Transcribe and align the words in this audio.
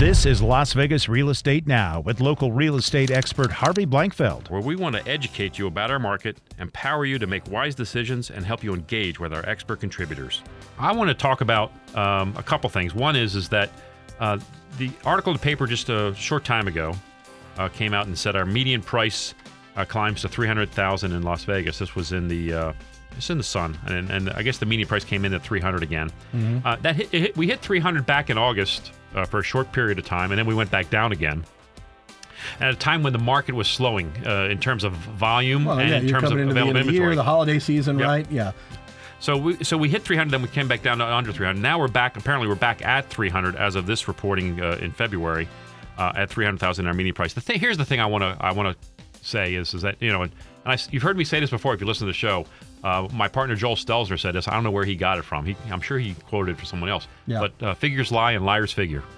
This 0.00 0.24
is 0.24 0.40
Las 0.40 0.72
Vegas 0.72 1.10
Real 1.10 1.28
Estate 1.28 1.66
Now 1.66 2.00
with 2.00 2.22
local 2.22 2.52
real 2.52 2.76
estate 2.76 3.10
expert 3.10 3.52
Harvey 3.52 3.84
Blankfeld. 3.84 4.48
where 4.48 4.62
we 4.62 4.74
want 4.74 4.96
to 4.96 5.06
educate 5.06 5.58
you 5.58 5.66
about 5.66 5.90
our 5.90 5.98
market, 5.98 6.38
empower 6.58 7.04
you 7.04 7.18
to 7.18 7.26
make 7.26 7.46
wise 7.50 7.74
decisions, 7.74 8.30
and 8.30 8.46
help 8.46 8.64
you 8.64 8.72
engage 8.72 9.20
with 9.20 9.34
our 9.34 9.46
expert 9.46 9.78
contributors. 9.78 10.42
I 10.78 10.90
want 10.92 11.08
to 11.08 11.14
talk 11.14 11.42
about 11.42 11.70
um, 11.94 12.34
a 12.38 12.42
couple 12.42 12.70
things. 12.70 12.94
One 12.94 13.14
is 13.14 13.36
is 13.36 13.50
that 13.50 13.68
uh, 14.20 14.38
the 14.78 14.90
article 15.04 15.32
in 15.32 15.36
the 15.36 15.42
paper 15.42 15.66
just 15.66 15.90
a 15.90 16.14
short 16.14 16.46
time 16.46 16.66
ago 16.66 16.94
uh, 17.58 17.68
came 17.68 17.92
out 17.92 18.06
and 18.06 18.18
said 18.18 18.36
our 18.36 18.46
median 18.46 18.80
price 18.80 19.34
uh, 19.76 19.84
climbs 19.84 20.22
to 20.22 20.30
three 20.30 20.46
hundred 20.46 20.70
thousand 20.70 21.12
in 21.12 21.24
Las 21.24 21.44
Vegas. 21.44 21.78
This 21.78 21.94
was 21.94 22.12
in 22.12 22.26
the 22.26 22.54
uh, 22.54 22.72
it's 23.18 23.28
in 23.28 23.36
the 23.36 23.44
Sun, 23.44 23.78
and, 23.84 24.08
and 24.08 24.30
I 24.30 24.40
guess 24.40 24.56
the 24.56 24.64
median 24.64 24.88
price 24.88 25.04
came 25.04 25.26
in 25.26 25.34
at 25.34 25.42
300 25.42 25.82
again. 25.82 26.10
Uh, 26.64 26.76
that 26.76 26.96
hit, 26.96 27.08
it 27.12 27.20
hit, 27.20 27.36
we 27.36 27.48
hit 27.48 27.60
300 27.60 28.06
back 28.06 28.30
in 28.30 28.38
August 28.38 28.92
uh, 29.14 29.24
for 29.24 29.40
a 29.40 29.42
short 29.44 29.72
period 29.72 29.98
of 29.98 30.04
time, 30.04 30.30
and 30.32 30.38
then 30.38 30.46
we 30.46 30.54
went 30.54 30.70
back 30.70 30.90
down 30.90 31.12
again. 31.12 31.44
At 32.58 32.70
a 32.72 32.76
time 32.76 33.02
when 33.02 33.12
the 33.12 33.18
market 33.18 33.54
was 33.54 33.68
slowing 33.68 34.10
uh, 34.26 34.48
in 34.50 34.58
terms 34.58 34.82
of 34.82 34.92
volume 34.94 35.66
Well, 35.66 35.78
and 35.78 35.90
yeah, 35.90 35.96
in 35.98 36.08
terms 36.08 36.24
of 36.24 36.30
coming 36.30 36.36
the 36.36 36.42
end 36.42 36.50
available 36.52 36.72
the 36.74 36.80
inventory. 36.80 37.06
year, 37.08 37.14
the 37.16 37.22
holiday 37.22 37.58
season, 37.58 37.98
Yep. 37.98 38.08
right? 38.08 38.26
Yeah. 38.30 38.52
So 39.18 39.36
we 39.36 39.62
so 39.62 39.76
we 39.76 39.90
hit 39.90 40.02
300, 40.02 40.30
then 40.30 40.40
we 40.40 40.48
came 40.48 40.66
back 40.66 40.82
down 40.82 40.98
to 40.98 41.04
under 41.04 41.30
300. 41.32 41.60
Now 41.60 41.78
we're 41.78 41.88
back. 41.88 42.16
Apparently, 42.16 42.48
we're 42.48 42.54
back 42.54 42.82
at 42.84 43.10
300 43.10 43.56
as 43.56 43.74
of 43.74 43.84
this 43.84 44.08
reporting 44.08 44.58
uh, 44.62 44.78
in 44.80 44.92
February 44.92 45.46
uh, 45.98 46.12
at 46.16 46.30
300,000 46.30 46.86
our 46.86 46.94
median 46.94 47.14
price. 47.14 47.34
The 47.34 47.42
thing 47.42 47.60
here's 47.60 47.76
the 47.76 47.84
thing 47.84 48.00
I 48.00 48.06
want 48.06 48.22
to 48.22 48.34
I 48.40 48.52
want 48.52 48.74
to 48.80 48.88
say 49.22 49.54
is 49.54 49.74
is 49.74 49.82
that 49.82 49.96
you 50.00 50.12
know 50.12 50.22
and 50.22 50.32
I, 50.64 50.78
you've 50.90 51.02
heard 51.02 51.16
me 51.16 51.24
say 51.24 51.40
this 51.40 51.50
before 51.50 51.74
if 51.74 51.80
you 51.80 51.86
listen 51.86 52.06
to 52.06 52.12
the 52.12 52.16
show. 52.16 52.46
Uh, 52.82 53.08
my 53.12 53.28
partner 53.28 53.54
Joel 53.54 53.76
Stelzner 53.76 54.18
said 54.18 54.34
this. 54.34 54.48
I 54.48 54.52
don't 54.52 54.64
know 54.64 54.70
where 54.70 54.84
he 54.84 54.96
got 54.96 55.18
it 55.18 55.22
from. 55.22 55.44
He, 55.44 55.56
I'm 55.70 55.80
sure 55.80 55.98
he 55.98 56.14
quoted 56.28 56.52
it 56.52 56.58
for 56.58 56.64
someone 56.64 56.88
else. 56.88 57.06
Yeah. 57.26 57.40
But 57.40 57.62
uh, 57.62 57.74
figures 57.74 58.10
lie 58.10 58.32
and 58.32 58.44
liars 58.44 58.72
figure. 58.72 59.02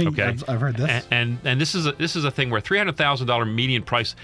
Okay, 0.00 0.22
I've, 0.22 0.48
I've 0.48 0.60
heard 0.62 0.78
this. 0.78 0.88
And 0.88 1.04
and, 1.10 1.38
and 1.44 1.60
this 1.60 1.74
is 1.74 1.86
a, 1.86 1.92
this 1.92 2.16
is 2.16 2.24
a 2.24 2.30
thing 2.30 2.48
where 2.48 2.60
three 2.60 2.78
hundred 2.78 2.96
thousand 2.96 3.26
dollar 3.26 3.44
median 3.44 3.82
price 3.82 4.16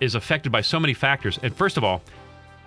is 0.00 0.14
affected 0.14 0.52
by 0.52 0.60
so 0.60 0.78
many 0.78 0.94
factors. 0.94 1.40
And 1.42 1.54
first 1.54 1.76
of 1.76 1.82
all, 1.82 2.02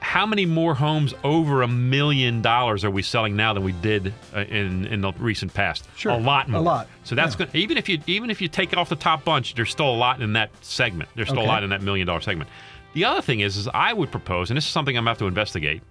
how 0.08 0.26
many 0.26 0.46
more 0.46 0.74
homes 0.74 1.14
over 1.26 1.62
a 1.64 1.68
million 1.68 2.42
dollars 2.42 2.86
are 2.86 2.90
we 2.90 3.02
selling 3.02 3.36
now 3.36 3.54
than 3.54 3.64
we 3.64 3.74
did 3.74 4.14
uh, 4.34 4.40
in 4.40 4.86
in 4.88 5.02
the 5.02 5.12
recent 5.20 5.54
past? 5.54 5.86
Sure, 5.98 6.14
a 6.14 6.18
lot 6.18 6.48
more. 6.48 6.62
a 6.62 6.64
lot, 6.64 6.88
So 7.04 7.14
that's 7.14 7.34
yeah. 7.38 7.46
good. 7.46 7.56
Even 7.56 7.76
if 7.78 7.90
you 7.90 8.00
even 8.08 8.30
if 8.30 8.42
you 8.42 8.48
take 8.48 8.76
off 8.78 8.88
the 8.88 8.96
top 8.96 9.26
bunch, 9.26 9.54
there's 9.56 9.70
still 9.70 9.90
a 9.90 9.98
lot 9.98 10.22
in 10.22 10.32
that 10.34 10.50
segment. 10.64 11.10
There's 11.16 11.28
still 11.28 11.40
Okay. 11.42 11.48
a 11.50 11.52
lot 11.52 11.64
in 11.64 11.70
that 11.72 11.82
million 11.82 12.08
dollar 12.08 12.22
segment. 12.22 12.50
The 12.94 13.04
other 13.06 13.22
thing 13.22 13.42
is, 13.42 13.58
is 13.58 13.68
I 13.74 13.92
would 13.94 14.10
propose, 14.10 14.50
and 14.50 14.56
this 14.58 14.64
is 14.66 14.72
something 14.72 14.98
I'm 14.98 15.02
gonna 15.04 15.12
have 15.12 15.18
to 15.20 15.28
investigate, 15.28 15.84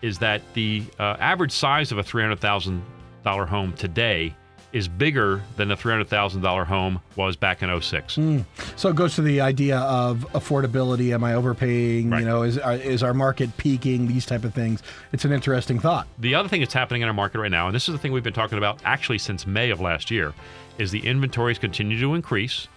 is 0.00 0.18
that 0.18 0.40
the 0.54 0.82
uh, 0.98 1.16
average 1.20 1.52
size 1.52 1.92
of 1.92 1.98
a 1.98 2.02
three 2.02 2.22
hundred 2.22 2.40
thousand 2.40 2.82
dollar 3.22 3.44
home 3.44 3.74
today 3.74 4.34
is 4.72 4.86
bigger 4.86 5.42
than 5.56 5.68
the 5.68 5.76
three 5.76 5.92
hundred 5.92 6.08
thousand 6.08 6.42
dollar 6.42 6.64
home 6.64 7.00
was 7.16 7.36
back 7.36 7.62
in 7.62 7.80
06. 7.80 8.16
Hmm. 8.16 8.40
So 8.76 8.90
it 8.90 8.96
goes 8.96 9.14
to 9.14 9.22
the 9.22 9.40
idea 9.40 9.78
of 9.78 10.26
affordability. 10.34 11.14
Am 11.14 11.24
I 11.24 11.34
overpaying? 11.34 12.10
Right. 12.10 12.20
You 12.20 12.26
know, 12.26 12.42
is 12.42 12.58
is 12.58 13.02
our 13.02 13.14
market 13.14 13.56
peaking? 13.56 14.06
These 14.06 14.26
type 14.26 14.44
of 14.44 14.54
things. 14.54 14.82
It's 15.12 15.24
an 15.24 15.32
interesting 15.32 15.78
thought. 15.78 16.06
The 16.18 16.34
other 16.34 16.48
thing 16.48 16.60
that's 16.60 16.74
happening 16.74 17.02
in 17.02 17.08
our 17.08 17.14
market 17.14 17.38
right 17.38 17.50
now, 17.50 17.66
and 17.66 17.74
this 17.74 17.88
is 17.88 17.92
the 17.92 17.98
thing 17.98 18.12
we've 18.12 18.22
been 18.22 18.32
talking 18.34 18.58
about 18.58 18.80
actually 18.84 19.18
since 19.18 19.46
May 19.46 19.70
of 19.70 19.80
last 19.80 20.10
year, 20.10 20.34
is 20.76 20.90
the 20.90 21.00
inventories 21.06 21.58
continue 21.58 21.98
to 22.00 22.14
increase. 22.14 22.68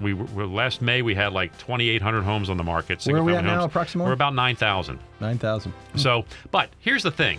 We 0.00 0.14
were, 0.14 0.46
last 0.46 0.80
May 0.80 1.02
we 1.02 1.14
had 1.14 1.32
like 1.32 1.56
2,800 1.58 2.22
homes 2.22 2.50
on 2.50 2.56
the 2.56 2.64
market. 2.64 3.04
Where 3.04 3.16
are 3.16 3.22
we 3.22 3.32
at 3.32 3.36
single-family 3.36 3.58
now, 3.58 3.64
approximately? 3.64 4.08
We're 4.08 4.14
about 4.14 4.34
9,000. 4.34 4.98
Nine 5.20 5.38
thousand. 5.38 5.72
So, 5.96 6.24
but 6.50 6.70
here's 6.80 7.02
the 7.02 7.10
thing: 7.10 7.38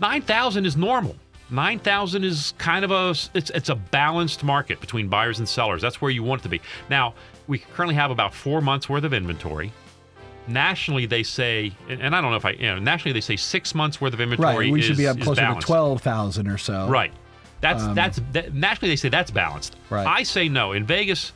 nine 0.00 0.22
thousand 0.22 0.66
is 0.66 0.76
normal. 0.76 1.16
Nine 1.50 1.78
thousand 1.78 2.24
is 2.24 2.54
kind 2.58 2.84
of 2.84 2.90
a 2.90 3.10
it's 3.34 3.50
it's 3.50 3.68
a 3.68 3.74
balanced 3.74 4.42
market 4.42 4.80
between 4.80 5.08
buyers 5.08 5.38
and 5.38 5.48
sellers. 5.48 5.82
That's 5.82 6.00
where 6.00 6.10
you 6.10 6.22
want 6.22 6.40
it 6.40 6.44
to 6.44 6.48
be. 6.48 6.60
Now, 6.88 7.14
we 7.46 7.58
currently 7.58 7.94
have 7.94 8.10
about 8.10 8.34
four 8.34 8.60
months 8.60 8.88
worth 8.88 9.04
of 9.04 9.12
inventory. 9.12 9.72
Nationally, 10.46 11.06
they 11.06 11.22
say, 11.22 11.72
and 11.88 12.00
and 12.00 12.16
I 12.16 12.20
don't 12.20 12.30
know 12.30 12.36
if 12.36 12.44
I, 12.44 12.50
you 12.50 12.66
know, 12.66 12.78
nationally 12.78 13.12
they 13.12 13.20
say 13.20 13.36
six 13.36 13.74
months 13.74 14.00
worth 14.00 14.14
of 14.14 14.20
inventory. 14.20 14.66
Right. 14.66 14.72
We 14.72 14.80
is, 14.80 14.86
should 14.86 14.96
be 14.96 15.06
up 15.06 15.20
closer 15.20 15.46
to 15.46 15.60
twelve 15.60 16.02
thousand 16.02 16.48
or 16.48 16.58
so. 16.58 16.88
Right. 16.88 17.12
That's 17.60 17.82
um, 17.82 17.94
that's 17.94 18.20
that, 18.32 18.54
nationally 18.54 18.92
they 18.92 18.96
say 18.96 19.08
that's 19.08 19.30
balanced. 19.30 19.76
Right. 19.90 20.06
I 20.06 20.22
say 20.22 20.48
no. 20.48 20.72
In 20.72 20.84
Vegas, 20.84 21.32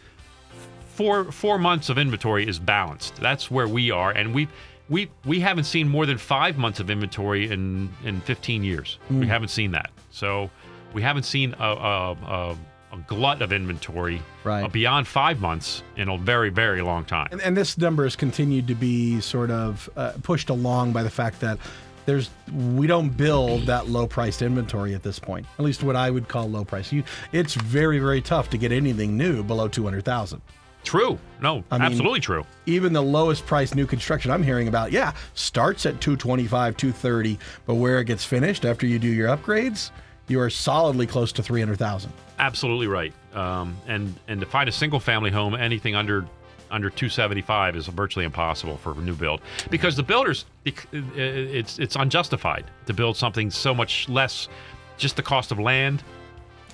four 0.89 1.31
four 1.33 1.59
months 1.59 1.89
of 1.91 1.97
inventory 1.97 2.47
is 2.47 2.59
balanced. 2.59 3.17
That's 3.17 3.51
where 3.51 3.69
we 3.69 3.91
are, 3.91 4.11
and 4.11 4.35
we 4.35 4.49
we 4.89 5.11
we 5.25 5.41
haven't 5.41 5.65
seen 5.65 5.89
more 5.89 6.07
than 6.07 6.19
five 6.19 6.57
months 6.59 6.81
of 6.81 6.91
inventory 6.91 7.51
in 7.51 7.91
in 8.05 8.21
15 8.23 8.63
years. 8.65 8.99
We 9.11 9.17
Hmm. 9.17 9.23
haven't 9.23 9.49
seen 9.49 9.73
that. 9.73 9.91
So 10.11 10.51
we 10.95 11.03
haven't 11.03 11.25
seen 11.25 11.55
a 11.59 11.65
a, 11.65 12.13
a, 12.13 12.57
a 12.93 12.97
glut 13.07 13.43
of 13.43 13.53
inventory 13.53 14.23
Right. 14.45 14.71
beyond 14.73 15.07
five 15.07 15.41
months 15.41 15.83
in 15.97 16.09
a 16.09 16.17
very 16.17 16.51
very 16.51 16.81
long 16.83 17.05
time. 17.05 17.29
And, 17.33 17.41
and 17.43 17.57
this 17.57 17.77
number 17.77 18.05
has 18.05 18.17
continued 18.17 18.67
to 18.69 18.75
be 18.75 19.21
sort 19.21 19.51
of 19.51 19.89
uh, 19.97 20.13
pushed 20.23 20.49
along 20.51 20.93
by 20.93 21.03
the 21.03 21.11
fact 21.11 21.41
that 21.41 21.59
there's 22.07 22.31
we 22.55 22.87
don't 22.87 23.11
build 23.15 23.67
that 23.67 23.89
low 23.89 24.07
priced 24.07 24.41
inventory 24.41 24.95
at 24.95 25.03
this 25.03 25.19
point. 25.19 25.45
At 25.59 25.65
least 25.67 25.83
what 25.83 25.95
I 25.97 26.09
would 26.11 26.27
call 26.29 26.49
low 26.49 26.65
price. 26.65 26.91
You, 26.91 27.03
it's 27.33 27.53
very 27.53 27.99
very 27.99 28.23
tough 28.23 28.49
to 28.51 28.57
get 28.57 28.73
anything 28.73 29.19
new 29.19 29.43
below 29.43 29.69
two 29.69 29.85
hundred 29.85 30.07
thousand. 30.07 30.41
True. 30.85 31.19
No, 31.41 31.57
mean- 31.57 31.65
absolutely 31.71 32.21
true. 32.21 32.45
even 32.67 32.93
the 32.93 33.03
lowest 33.03 33.47
price 33.47 33.75
new 33.75 33.87
construction 33.87 34.31
I'm 34.31 34.43
hearing 34.43 34.69
about, 34.69 34.91
yeah, 34.93 35.13
starts 35.35 35.87
at 35.87 36.01
225, 36.01 36.77
230, 36.77 37.39
but 37.67 37.75
where 37.75 38.01
it 38.01 38.05
gets 38.05 38.25
finished 38.25 38.65
after 38.65 38.87
you 38.87 38.99
do 38.99 39.09
your 39.09 39.29
upgrades, 39.29 39.91
you 40.29 40.41
are 40.41 40.51
solidly 40.51 41.07
close 41.07 41.33
to 41.33 41.43
300,000. 41.43 42.13
Absolutely 42.39 42.87
right. 42.87 43.13
Um, 43.35 43.77
and 43.87 44.15
and 44.29 44.41
to 44.41 44.47
find 44.47 44.69
a 44.69 44.73
single 44.73 45.01
family 45.01 45.31
home, 45.31 45.55
anything 45.55 45.95
under 45.95 46.25
under 46.71 46.91
275 46.91 47.77
is 47.77 47.87
virtually 47.87 48.25
impossible 48.25 48.77
for 48.77 48.93
a 48.93 48.97
new 48.97 49.15
build 49.15 49.41
because 49.71 49.97
the 49.97 50.03
builders 50.03 50.45
it's 50.65 51.79
it's 51.79 51.97
unjustified 51.97 52.65
to 52.87 52.93
build 52.93 53.17
something 53.17 53.51
so 53.51 53.75
much 53.75 54.09
less. 54.09 54.49
Just 54.99 55.17
the 55.17 55.23
cost 55.23 55.53
of 55.53 55.59
land 55.59 56.03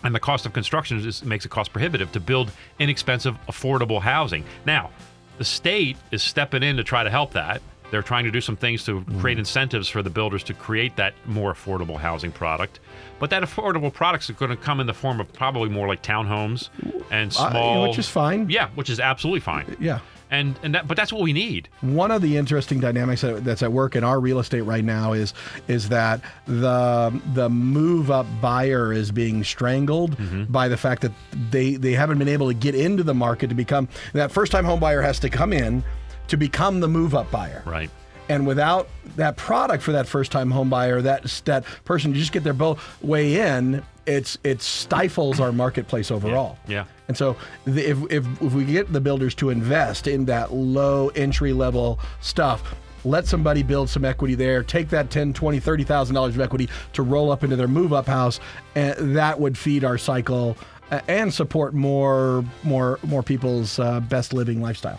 and 0.04 0.14
the 0.14 0.20
cost 0.20 0.46
of 0.46 0.52
construction 0.52 1.00
just 1.00 1.24
makes 1.24 1.44
it 1.44 1.50
cost 1.50 1.72
prohibitive 1.72 2.12
to 2.12 2.20
build 2.20 2.52
inexpensive, 2.78 3.36
affordable 3.48 4.00
housing. 4.00 4.44
Now, 4.66 4.90
the 5.38 5.44
state 5.44 5.96
is 6.12 6.22
stepping 6.22 6.62
in 6.62 6.76
to 6.76 6.84
try 6.84 7.02
to 7.02 7.10
help 7.10 7.32
that. 7.32 7.60
They're 7.94 8.02
trying 8.02 8.24
to 8.24 8.32
do 8.32 8.40
some 8.40 8.56
things 8.56 8.82
to 8.86 9.04
create 9.20 9.38
incentives 9.38 9.88
for 9.88 10.02
the 10.02 10.10
builders 10.10 10.42
to 10.44 10.52
create 10.52 10.96
that 10.96 11.14
more 11.26 11.54
affordable 11.54 11.96
housing 11.96 12.32
product. 12.32 12.80
But 13.20 13.30
that 13.30 13.44
affordable 13.44 13.92
products 13.94 14.28
are 14.28 14.32
going 14.32 14.50
to 14.50 14.56
come 14.56 14.80
in 14.80 14.88
the 14.88 14.94
form 14.94 15.20
of 15.20 15.32
probably 15.32 15.68
more 15.68 15.86
like 15.86 16.02
townhomes 16.02 16.70
and 17.12 17.30
Uh, 17.30 17.50
small, 17.50 17.82
which 17.88 17.96
is 18.00 18.08
fine. 18.08 18.50
Yeah, 18.50 18.66
which 18.74 18.90
is 18.90 18.98
absolutely 18.98 19.38
fine. 19.40 19.76
Yeah. 19.78 20.00
And 20.28 20.58
and 20.64 20.74
that, 20.74 20.88
but 20.88 20.96
that's 20.96 21.12
what 21.12 21.22
we 21.22 21.32
need. 21.32 21.68
One 21.82 22.10
of 22.10 22.20
the 22.20 22.36
interesting 22.36 22.80
dynamics 22.80 23.20
that- 23.20 23.44
that's 23.44 23.62
at 23.62 23.70
work 23.70 23.94
in 23.94 24.02
our 24.02 24.18
real 24.18 24.40
estate 24.40 24.62
right 24.62 24.82
now 24.84 25.12
is 25.12 25.32
is 25.68 25.90
that 25.90 26.20
the 26.48 27.12
the 27.34 27.48
move 27.48 28.10
up 28.10 28.26
buyer 28.40 28.92
is 28.92 29.12
being 29.12 29.44
strangled 29.44 30.16
Mm-hmm. 30.18 30.44
by 30.50 30.66
the 30.66 30.76
fact 30.76 31.02
that 31.02 31.12
they 31.52 31.76
they 31.76 31.92
haven't 31.92 32.18
been 32.18 32.28
able 32.28 32.48
to 32.48 32.54
get 32.54 32.74
into 32.74 33.04
the 33.04 33.14
market 33.14 33.48
to 33.50 33.54
become 33.54 33.86
that 34.14 34.32
first 34.32 34.50
time 34.50 34.64
home 34.64 34.80
buyer 34.80 35.02
has 35.02 35.20
to 35.20 35.28
come 35.30 35.52
in 35.52 35.84
to 36.28 36.36
become 36.36 36.80
the 36.80 36.88
move 36.88 37.14
up 37.14 37.30
buyer. 37.30 37.62
Right. 37.64 37.90
And 38.28 38.46
without 38.46 38.88
that 39.16 39.36
product 39.36 39.82
for 39.82 39.92
that 39.92 40.08
first 40.08 40.32
time 40.32 40.50
home 40.50 40.70
buyer, 40.70 41.02
that 41.02 41.24
that 41.44 41.64
person 41.84 42.12
to 42.12 42.18
just 42.18 42.32
get 42.32 42.42
their 42.42 42.54
both 42.54 43.02
way 43.02 43.38
in, 43.38 43.82
it's 44.06 44.38
it 44.44 44.62
stifles 44.62 45.40
our 45.40 45.52
marketplace 45.52 46.10
overall. 46.10 46.58
Yeah. 46.66 46.84
And 47.08 47.16
so 47.16 47.36
the, 47.66 47.90
if, 47.90 47.98
if 48.10 48.42
if 48.42 48.52
we 48.54 48.64
get 48.64 48.92
the 48.92 49.00
builders 49.00 49.34
to 49.36 49.50
invest 49.50 50.06
in 50.06 50.24
that 50.26 50.52
low 50.52 51.08
entry 51.08 51.52
level 51.52 51.98
stuff, 52.20 52.74
let 53.04 53.26
somebody 53.26 53.62
build 53.62 53.90
some 53.90 54.04
equity 54.04 54.34
there, 54.34 54.62
take 54.62 54.88
that 54.90 55.10
10, 55.10 55.34
20, 55.34 55.60
30,000 55.60 56.14
dollars 56.14 56.34
of 56.34 56.40
equity 56.40 56.68
to 56.94 57.02
roll 57.02 57.30
up 57.30 57.44
into 57.44 57.56
their 57.56 57.68
move 57.68 57.92
up 57.92 58.06
house, 58.06 58.40
and 58.74 59.16
that 59.16 59.38
would 59.38 59.58
feed 59.58 59.84
our 59.84 59.98
cycle 59.98 60.56
uh, 60.90 61.00
and 61.08 61.32
support 61.32 61.74
more 61.74 62.44
more 62.62 62.98
more 63.02 63.22
people's 63.22 63.78
uh, 63.78 64.00
best 64.00 64.32
living 64.32 64.62
lifestyle. 64.62 64.98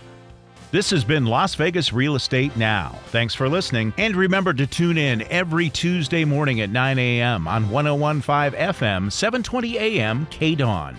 This 0.75 0.89
has 0.89 1.05
been 1.05 1.25
Las 1.25 1.55
Vegas 1.55 1.93
Real 1.93 2.17
Estate 2.17 2.57
Now. 2.57 2.99
Thanks 3.05 3.33
for 3.33 3.47
listening. 3.47 3.93
And 3.97 4.13
remember 4.13 4.53
to 4.53 4.67
tune 4.67 4.97
in 4.97 5.21
every 5.31 5.69
Tuesday 5.69 6.25
morning 6.25 6.59
at 6.59 6.69
9 6.69 6.99
a.m. 6.99 7.47
on 7.47 7.69
1015 7.69 8.59
FM, 8.59 9.09
720 9.09 9.77
a.m. 9.77 10.27
K 10.29 10.53
Dawn. 10.53 10.97